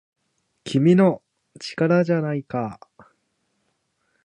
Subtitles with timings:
[0.65, 1.21] 「君の！
[1.59, 2.79] 力じゃないか!!」